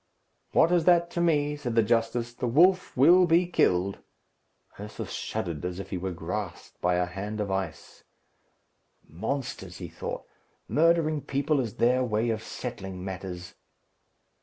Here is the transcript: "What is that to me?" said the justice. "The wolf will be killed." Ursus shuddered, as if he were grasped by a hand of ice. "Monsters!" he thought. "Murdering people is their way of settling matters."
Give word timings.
"What 0.51 0.71
is 0.71 0.85
that 0.85 1.11
to 1.11 1.21
me?" 1.21 1.55
said 1.55 1.75
the 1.75 1.83
justice. 1.83 2.33
"The 2.33 2.47
wolf 2.47 2.97
will 2.97 3.27
be 3.27 3.45
killed." 3.45 3.99
Ursus 4.79 5.11
shuddered, 5.11 5.63
as 5.63 5.77
if 5.79 5.91
he 5.91 5.97
were 5.99 6.11
grasped 6.11 6.81
by 6.81 6.95
a 6.95 7.05
hand 7.05 7.39
of 7.39 7.51
ice. 7.51 8.03
"Monsters!" 9.07 9.77
he 9.77 9.89
thought. 9.89 10.23
"Murdering 10.67 11.21
people 11.21 11.59
is 11.59 11.75
their 11.75 12.03
way 12.03 12.31
of 12.31 12.41
settling 12.41 13.05
matters." 13.05 13.53